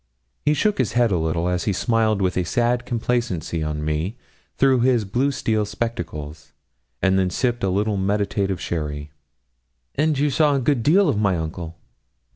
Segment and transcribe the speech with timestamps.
[0.47, 4.17] He shook his head a little, as he smiled with a sad complacency on me
[4.57, 6.53] through his blue steel spectacles,
[7.03, 9.11] and then sipped a little meditative sherry.
[9.93, 11.77] 'And you saw a good deal of my uncle?'